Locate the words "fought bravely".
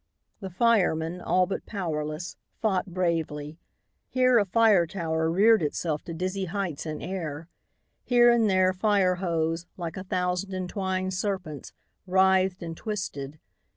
2.59-3.59